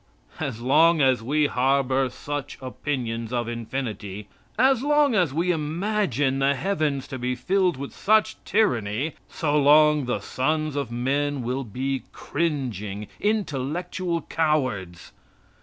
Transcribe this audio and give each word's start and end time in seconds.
As 0.39 0.59
long 0.61 0.99
as 0.99 1.21
we 1.21 1.45
harbor 1.45 2.09
such 2.09 2.57
opinions 2.59 3.31
of 3.31 3.47
Infinity; 3.47 4.27
as 4.57 4.81
long 4.81 5.13
as 5.13 5.31
we 5.31 5.51
imagine 5.51 6.39
the 6.39 6.55
heavens 6.55 7.07
to 7.09 7.19
be 7.19 7.35
filled 7.35 7.77
with 7.77 7.93
such 7.93 8.43
tyranny, 8.43 9.13
so 9.29 9.55
long 9.61 10.05
the 10.05 10.19
sons 10.19 10.75
of 10.75 10.91
men 10.91 11.43
will 11.43 11.63
be 11.63 12.01
cringing, 12.13 13.09
intellectual 13.19 14.23
cowards. 14.23 15.11